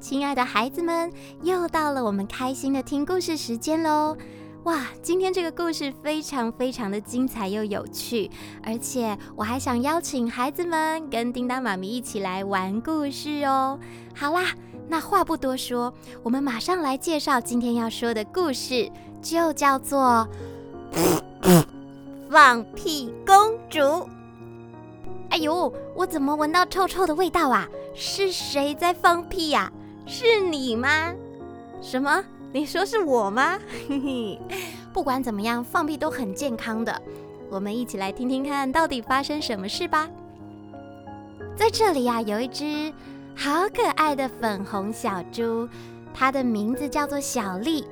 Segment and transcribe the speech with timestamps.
[0.00, 1.10] 亲爱的孩子们，
[1.42, 4.16] 又到了我们开心的听故事时间喽！
[4.64, 8.30] 哇，今天这个故事非常非常的精彩又有趣，
[8.62, 13.78] 而且我还想邀请孩子们跟叮当妈咪一起来玩故事哦。
[14.14, 14.52] 好啦，
[14.88, 18.90] 那话不多说，我们马上来介绍今天要说的故事，
[19.22, 20.28] 就叫做
[22.30, 23.36] 《放屁公
[23.70, 23.78] 主》。
[25.30, 27.66] 哎呦，我怎么闻到臭臭的味道啊？
[27.94, 29.72] 是谁在放屁呀？
[30.06, 31.12] 是你吗？
[31.80, 32.24] 什么？
[32.52, 33.58] 你说是我吗？
[33.88, 34.40] 嘿嘿，
[34.92, 37.02] 不管怎么样，放屁都很健康的。
[37.50, 40.08] 我们一起来听听看，到底发生什么事吧。
[41.56, 42.92] 在这里呀，有一只
[43.34, 45.68] 好可爱的粉红小猪，
[46.12, 47.84] 它的名字叫做小丽。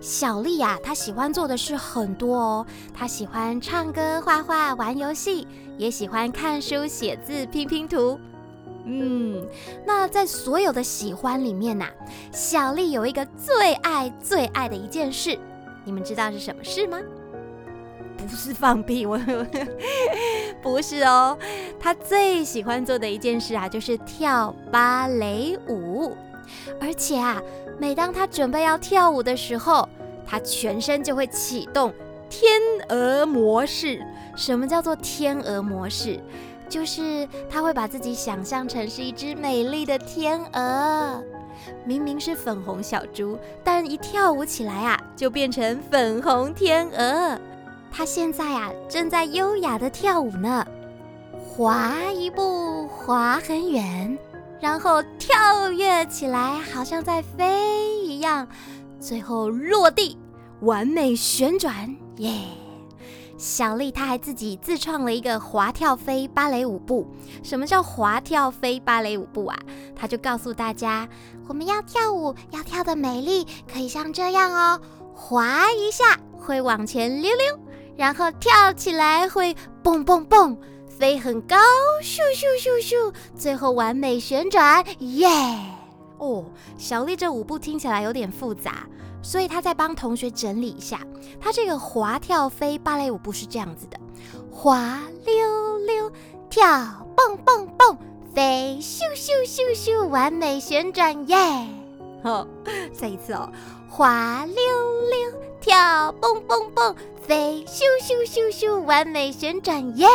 [0.00, 2.66] 小丽呀，她喜欢做的事很多哦。
[2.92, 5.46] 她喜欢唱歌、画画、玩游戏，
[5.76, 8.18] 也喜欢看书、写字、拼拼图。
[8.84, 9.46] 嗯，
[9.86, 11.86] 那在所有的喜欢里面呐，
[12.32, 15.38] 小丽有一个最爱最爱的一件事，
[15.84, 17.00] 你们知道是什么事吗？
[18.16, 19.18] 不是放屁，我
[20.62, 21.36] 不是哦。
[21.78, 26.16] 她最喜欢做的一件事啊，就是跳芭蕾舞，
[26.80, 27.42] 而且啊。
[27.76, 29.88] 每当她准备要跳舞的时候，
[30.24, 31.92] 她全身就会启动
[32.30, 34.00] 天鹅模式。
[34.36, 36.20] 什么叫做天鹅模式？
[36.68, 41.22] 就是他会把自己想象成是一只美丽的天鹅。
[41.84, 47.38] 明明是粉红小猪，但一跳舞起来啊，就变成粉红天鹅。
[47.92, 50.66] 他现在啊，正在优雅的跳舞呢，
[51.32, 54.18] 滑一步，滑很远。
[54.60, 58.48] 然后跳跃起来，好像在飞一样，
[58.98, 60.18] 最后落地，
[60.60, 62.32] 完美旋转，耶！
[63.36, 67.06] 小丽她还自己自创了一个滑跳飞芭蕾舞步。
[67.42, 69.58] 什么叫滑跳飞芭蕾舞步啊？
[69.94, 71.08] 她就告诉大家，
[71.48, 74.80] 我们要跳舞，要跳得美丽，可以像这样哦，
[75.14, 77.60] 滑一下会往前溜溜，
[77.96, 80.56] 然后跳起来会蹦蹦蹦。
[80.96, 81.56] 飞很高，
[82.00, 85.28] 咻咻咻咻，最后完美旋转，耶！
[86.18, 86.44] 哦，
[86.78, 88.86] 小丽这舞步听起来有点复杂，
[89.24, 91.00] 所以他再帮同学整理一下。
[91.40, 93.98] 他这个滑跳飞芭蕾舞步是这样子的：
[94.52, 96.12] 滑溜溜，
[96.50, 96.66] 跳
[97.16, 97.96] 蹦蹦蹦，
[98.34, 101.36] 飞咻咻咻咻，完美旋转，耶！
[102.22, 102.46] 好，
[102.92, 103.50] 再一次哦，
[103.88, 110.06] 滑溜溜，跳蹦蹦蹦，飞咻咻咻咻，完美旋转，耶！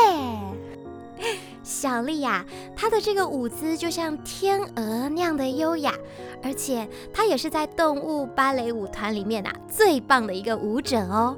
[1.64, 5.94] 小丽呀，她的这个舞姿就像天鹅那样的优雅，
[6.42, 11.36] 而且她也是在动物芭蕾舞团里面啊最棒的一个舞者哦。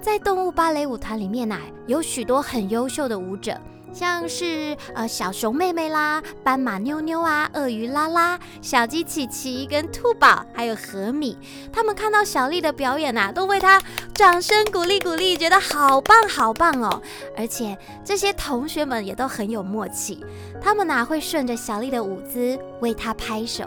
[0.00, 3.58] 在动物芭蕾舞团里面呐，有许多很优秀的舞者。
[3.92, 11.38] 像是呃小熊妹妹啦、斑马妞妞啊、鳄鱼拉拉、小鸡琪琪跟兔宝，还有禾米，
[11.72, 13.80] 他们看到小丽的表演呐、啊，都为她
[14.14, 17.02] 掌声鼓励鼓励，觉得好棒好棒哦！
[17.36, 20.24] 而且这些同学们也都很有默契，
[20.60, 23.64] 他们哪会顺着小丽的舞姿为她拍手。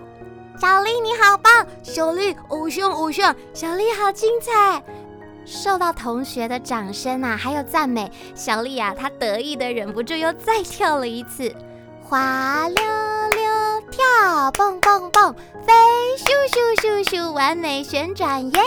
[0.59, 4.81] 小丽你好棒，小丽偶像偶像，小丽好精彩。
[5.45, 11.53] 受到同学的掌声啊，还有赞美，小丽啊，她得意的忍不住又再跳了一次，
[12.03, 15.33] 滑溜溜跳，蹦蹦蹦，
[15.65, 15.73] 飞
[16.17, 18.61] 咻咻咻咻，完美旋转耶！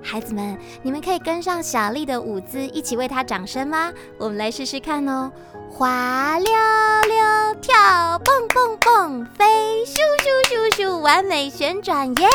[0.00, 3.92] 孩子们，你们可以跟上小丽的舞姿，一起为她掌声吗？
[4.16, 5.30] 我们来试试看哦，
[5.70, 9.44] 滑溜溜跳，蹦蹦蹦，飞
[9.84, 12.28] 咻咻咻咻，完美旋转耶！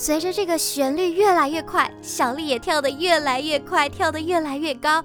[0.00, 5.04] 随着这个旋律越来越快，小丽也跳得越来越快，跳得越来越高。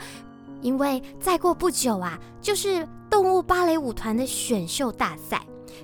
[0.62, 5.42] 因为再过不久啊，就是动物芭蕾舞团的选秀大赛。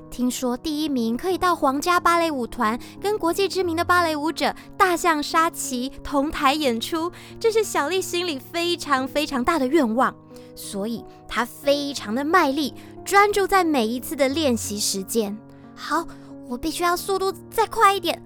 [0.09, 10.15] 听说第一名可以到皇家芭蕾舞团跟国际知名的芭蕾舞者大象沙琪同台演出，这是小丽心里非常非常大的愿望。
[10.55, 12.73] 所以她非常的卖力，
[13.03, 15.37] 专注在每一次的练习时间。
[15.75, 16.07] 好，
[16.47, 18.23] 我必须要速度再快一点。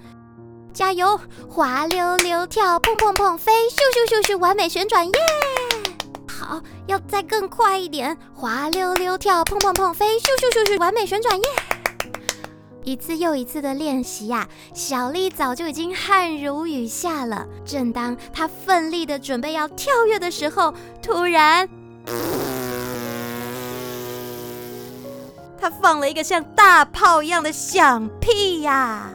[0.75, 1.17] 加油！
[1.49, 5.13] 滑溜溜跳，砰砰砰飞，咻咻咻咻，完美旋转耶！
[6.27, 11.45] 好，要再更快一点，滑溜溜跳，砰砰砰飞，咻咻咻咻，完美旋转耶！
[12.83, 17.47] 一次又一次的练习呀，小丽早就已经汗如雨下了。
[17.65, 21.69] 正当她奋力的准备要跳跃的时候，突然，
[25.57, 29.09] 她放了一个像大炮一样的响屁呀！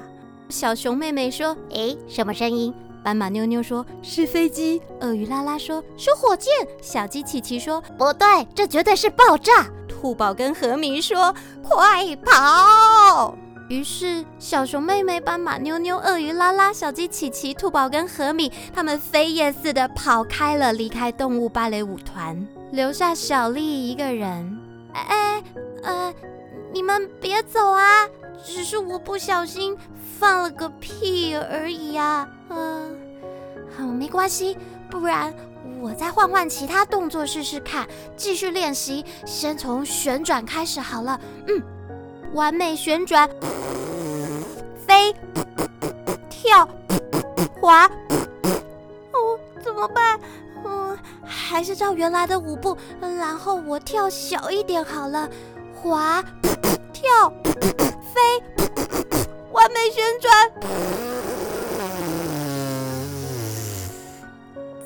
[0.50, 6.52] 小熊妹妹说：“诶，什么声音？”斑马妞妞说：“是飞机。”鳄鱼拉拉说：“是火箭。”
[6.82, 13.34] 小鸡琪琪说：“不对，这绝对是爆炸。”兔宝跟何米说：“快跑！”
[13.70, 24.58] 于是，小熊妹妹斑马妞妞、鳄鱼拉拉、小鸡琪琪、兔宝跟何米他们飞也似的跑开了，离开动物芭蕾舞团，留下小丽一个人。
[24.92, 25.42] 哎，
[25.84, 26.12] 呃，
[26.72, 28.06] 你们别走啊！
[28.44, 29.76] 只是我不小心
[30.20, 32.28] 放了个屁而已啊。
[32.50, 32.94] 嗯，
[33.74, 34.58] 好，没关系，
[34.90, 35.32] 不然
[35.80, 37.88] 我再换换其他动作试试看，
[38.18, 39.02] 继续练习。
[39.24, 41.18] 先从旋转开始好了。
[41.48, 41.62] 嗯，
[42.34, 43.26] 完美旋转。
[44.86, 45.14] 飞、
[46.28, 46.68] 跳、
[47.58, 50.20] 滑，哦，怎么办？
[50.66, 55.26] 嗯，还是照原来的舞步，然后我跳小一点好了。
[55.74, 56.22] 滑、
[56.92, 57.32] 跳、
[58.12, 58.20] 飞，
[59.60, 60.50] 完美旋转。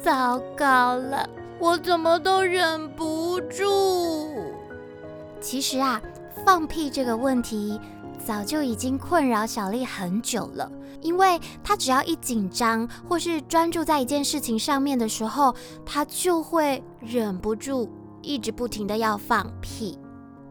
[0.02, 1.30] 糟糕了，
[1.60, 4.34] 我怎么都忍不住。
[5.40, 6.02] 其实啊，
[6.44, 7.80] 放屁这个问题。
[8.26, 10.72] 早就已经困扰小丽很久了，
[11.02, 15.54] 因为她只要一紧张或是专注在一件事情上面的时候，
[15.84, 17.86] 她就会忍不住
[18.22, 19.98] 一直不停的要放屁。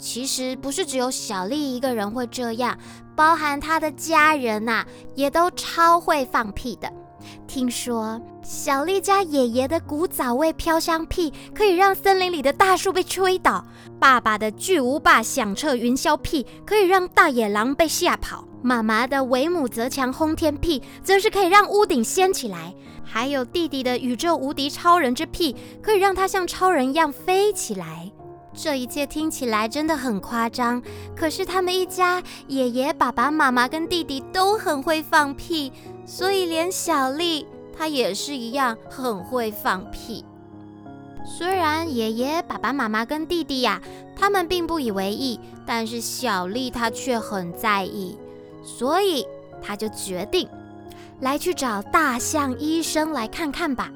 [0.03, 2.77] 其实不是只有小丽一个人会这样，
[3.15, 4.83] 包含她的家人呐，
[5.15, 6.91] 也都超会放屁的。
[7.47, 13.65] 听说小丽家爷爷的古早味飘香屁可以让森林里的大树被吹倒，
[13.97, 28.11] 爸爸的巨无霸响彻云霄屁可以让大野狼被吓跑，妈妈的为母则强轰天屁则是可以让屋顶掀起来，还有弟弟的宇宙无敌超人之屁可以让他像超人一样飞起来。
[28.55, 30.81] 这一切听起来真的很夸张，
[31.15, 35.71] 可是他们一家爷爷、爸爸妈妈跟弟弟都很会放屁。
[36.05, 40.23] 所以连小丽她也是一样很会放屁。
[41.25, 43.81] 虽然爷爷、爸爸妈妈跟弟弟呀，
[44.15, 48.17] 他们并不以为意，但是小丽她却很在意，
[48.61, 49.25] 所以
[49.61, 50.47] 她就决定
[51.21, 53.89] 来去找大象医生来看看吧。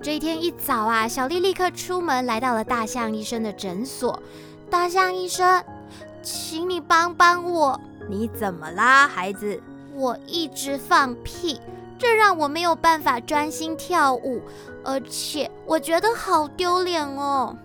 [0.00, 4.22] 这一天一早啊，小丽立刻出门来到了大象医生的诊所。
[4.70, 5.62] 大象医生，
[6.22, 7.80] 请你帮帮我。
[8.08, 9.60] 你怎么啦，孩子？
[9.94, 11.60] 我一直放屁，
[11.98, 14.40] 这让我没有办法专心跳舞，
[14.84, 17.56] 而且我觉得好丢脸哦。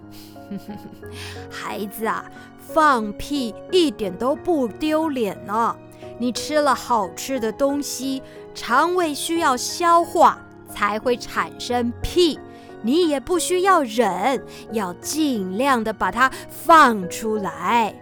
[1.51, 2.25] 孩子啊，
[2.57, 5.75] 放屁一点都不丢脸呢。
[6.18, 8.24] 你吃了好吃的东西，
[8.56, 10.39] 肠胃需要消化
[10.73, 12.39] 才会产生屁，
[12.81, 17.93] 你也不需要忍，要尽量的把它放出来。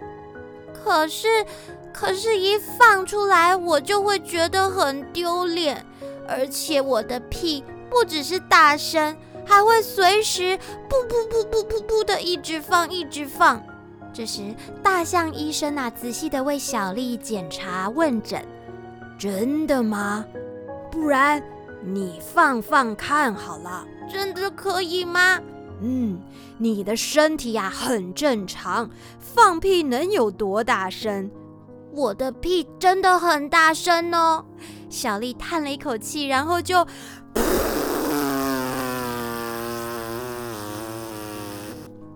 [0.72, 1.28] 可是。
[1.94, 5.84] 可是，一放出来，我就会觉得很丢脸，
[6.26, 9.14] 而且我的屁不只是大声，
[9.44, 10.58] 还会随时
[10.88, 13.62] 噗噗噗噗噗噗的一直放，一直放。
[14.10, 14.40] 这时，
[14.82, 18.42] 大象医生啊，仔细的为小丽检查问诊。
[19.18, 20.24] 真的吗？
[20.90, 21.42] 不然
[21.84, 23.86] 你放放看好了。
[24.10, 25.40] 真的可以吗？
[25.80, 26.20] 嗯，
[26.58, 28.88] 你的身体呀，很正常，
[29.18, 31.30] 放屁能有多大声？
[31.92, 34.44] 我的屁真的很大声哦，
[34.88, 36.86] 小丽叹了一口气，然后就，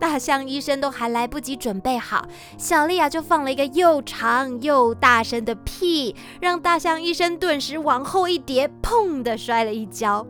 [0.08, 10.24] 大象医生都还来不及准备好，小丽啊就放了一个又长又大声的屁，让大象医生顿时往后一跌，砰的摔了一跤。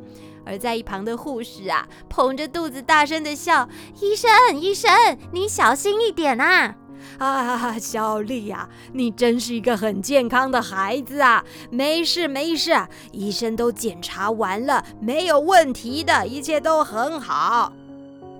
[0.46, 3.68] 而在一旁的护士啊，捧着肚子大声的笑
[4.00, 4.90] ：“医生，医生，
[5.32, 6.74] 你小心一点啊！”
[7.20, 11.44] 啊，小丽呀，你真是一个很健康的孩子啊！
[11.70, 12.74] 没事没事，
[13.12, 17.74] 医生都检查完了，没有问题的，一切都很好。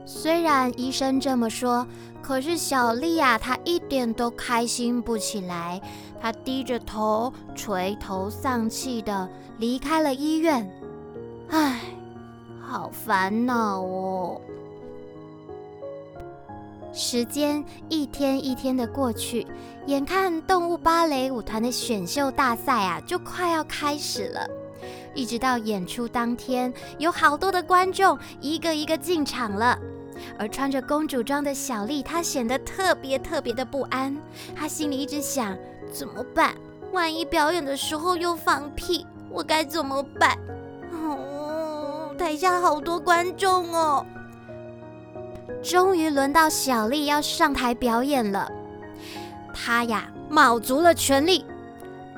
[0.09, 1.85] 虽然医生这么说，
[2.23, 5.81] 可是小丽呀，她一点都开心不起来。
[6.21, 10.71] 她低着头，垂头丧气的离开了医院。
[11.49, 11.81] 唉，
[12.61, 14.41] 好烦恼哦。
[16.93, 19.45] 时间一天一天的过去，
[19.87, 24.47] 眼看动物芭蕾舞团的选秀大赛啊，就快要开始了。
[25.15, 29.79] 一直到演出当天，有好多的观众一个一个进场了。
[30.39, 34.17] 而穿着公主装的小丽，她显得特别特别的不安。
[34.55, 35.57] 她心里一直想：
[35.93, 36.55] 怎么办？
[36.93, 40.39] 万一表演的时候又放屁，我该怎么办？
[40.93, 44.05] 哦，台下好多观众哦。
[45.63, 48.51] 终于轮到小丽要上台表演了，
[49.53, 51.45] 她呀，卯足了全力，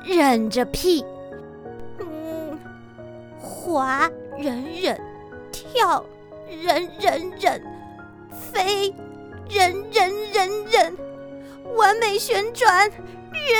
[0.03, 1.03] 忍着屁，
[1.99, 2.57] 嗯，
[3.39, 4.99] 滑，忍忍，
[5.51, 6.05] 跳，
[6.47, 7.61] 忍忍忍，
[8.51, 8.93] 飞，
[9.49, 10.97] 忍忍忍忍，
[11.75, 12.89] 完美旋转，
[13.31, 13.59] 忍，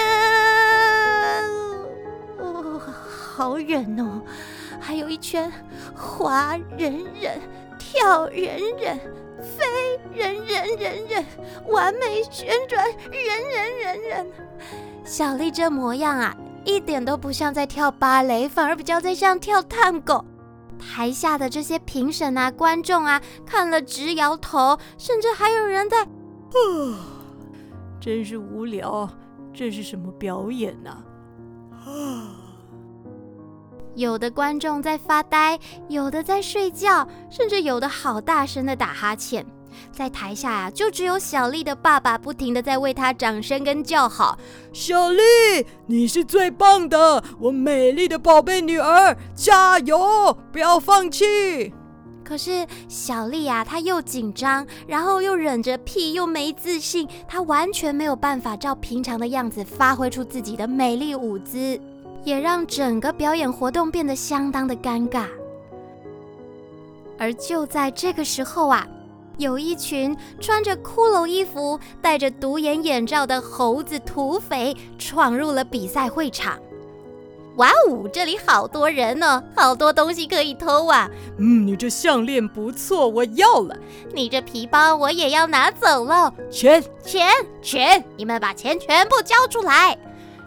[2.38, 4.22] 哦，好忍哦！
[4.80, 5.52] 还有一圈，
[5.96, 7.40] 滑忍忍，
[7.78, 8.98] 跳忍忍，
[9.42, 11.26] 飞忍忍忍忍，
[11.68, 14.28] 完美旋转，忍忍忍忍。
[15.06, 20.24] 小丽这模样啊，一点都不像在跳芭蕾，反而比较在像跳探戈。
[20.80, 26.10] 台下的这些评审啊、观众啊，看了直摇头，甚至还有人在，啊，
[28.00, 29.08] 真是无聊，
[29.54, 31.04] 这是什么表演呢？
[31.86, 32.36] 啊，
[33.96, 35.60] 有的观众在发呆，
[35.90, 39.46] 有的在睡觉，甚至有的好大声的打哈欠。
[39.92, 44.38] 在台下呀、啊，就只有小丽的爸爸不停的在为她掌声跟叫好。
[44.72, 45.22] 小丽，
[45.88, 51.74] 你是最棒的，我美丽的宝贝女儿，加油，不要放弃。
[52.24, 61.80] 可是小丽、啊，她又紧张，然后又忍着屁，又没自信，她完全没有办法照平常的样子发挥出自己的美丽舞姿，
[62.24, 65.26] 也让整个表演活动变得相当的尴尬。
[67.18, 68.88] 而就在这个时候啊。
[69.40, 76.60] 有一群穿着骷髅衣服、戴着独眼眼罩的猴子土匪闯入了比赛会场。
[77.56, 81.10] 哇哦，这里好多人呢，好多东西可以偷啊！
[81.38, 83.78] 嗯，你这项链不错，我要了。
[84.14, 86.34] 你这皮包我也要拿走了。
[86.52, 87.30] 钱钱
[87.62, 88.04] 钱！
[88.18, 89.98] 你们把钱全部交出来！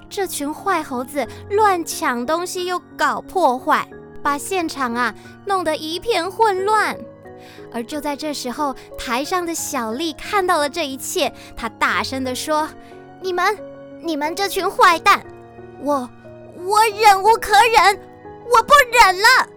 [0.09, 3.89] 这群坏猴子乱抢东西又搞破坏，
[4.23, 5.15] 把现场啊
[5.47, 6.99] 弄得一片混乱。
[7.75, 12.69] 而就在这时候，台上的小丽看到了这一切，她大声地说
[13.21, 13.59] ：“你们，
[14.01, 15.25] 你们这群坏蛋，
[15.81, 16.09] 我，
[16.57, 17.99] 我忍无可忍，
[18.51, 19.49] 我不忍了。”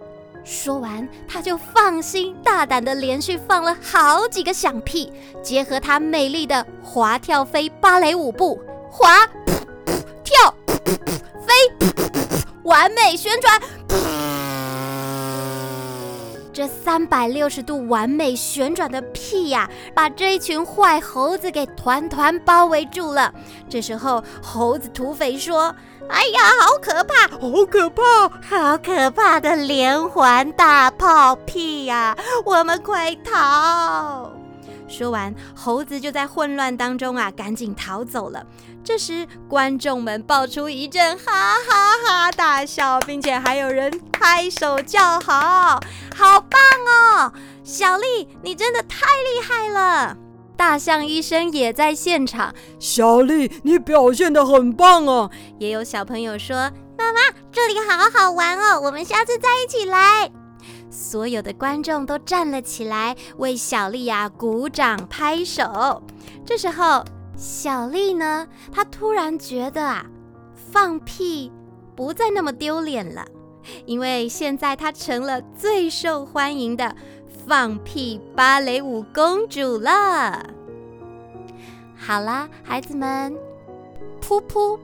[0.45, 9.27] 说完，她就放心大胆地连续放了好几个响屁，结合她美丽的滑跳飞芭蕾舞步，滑，
[10.23, 10.53] 跳，
[11.45, 11.53] 飞，
[12.63, 13.59] 完美旋转。
[16.55, 23.33] 这三百六十度完美旋转的屁呀，把这一群坏猴子给团团包围住了。
[23.67, 25.75] 这时候，猴子土匪说
[26.07, 32.17] ：“哎呀，好可怕，好可怕，好可怕的连环大炮屁呀！
[32.45, 34.31] 我们快逃！”
[34.87, 38.45] 说完，猴子就在混乱当中啊，赶紧逃走了。
[38.85, 45.79] 这时，观众们爆出一阵哈哈哈大笑，并且还有人拍手叫好，
[46.15, 46.59] 好棒
[47.17, 47.33] 哦！
[47.63, 50.15] 小丽，你真的太厉害了！
[50.55, 55.31] 大象医生也在现场，小丽，你表现得很棒哦！
[55.57, 57.19] 也有小朋友说：“妈妈，
[57.51, 60.29] 这里好好玩哦，我们下次再一起来。”
[60.91, 66.03] 所有的观众都站了起来，为小丽呀鼓掌拍手。
[66.45, 67.03] 这时候。
[67.37, 70.05] 小丽呢，她突然觉得啊，
[70.55, 71.51] 放屁
[71.95, 73.25] 不再那么丢脸了，
[73.85, 76.95] 因为现在她成了最受欢迎的
[77.45, 80.45] 放屁芭蕾舞公主了。
[81.97, 83.35] 好啦，孩子们，
[84.21, 84.79] 噗噗，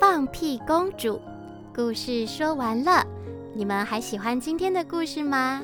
[0.00, 1.20] 放屁公主，
[1.74, 3.06] 故事说完了，
[3.54, 5.62] 你们还喜欢今天的故事吗？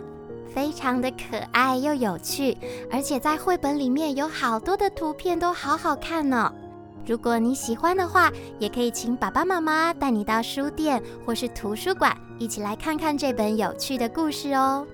[0.54, 2.56] 非常的可爱又有趣，
[2.90, 6.52] 而且在绘本里面有好多的图片都好好看呢。
[7.06, 14.86] 如果你喜欢的话，也可以请爸爸妈妈带你到书店或是图书馆，一起来看看这本有趣的故事哦。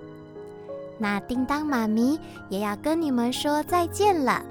[0.98, 4.42] 那叮当妈咪也要跟你们说再见了，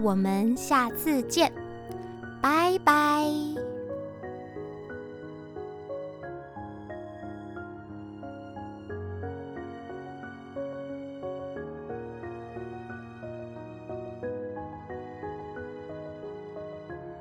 [0.00, 1.52] 我们下次见，
[2.40, 3.59] 拜拜。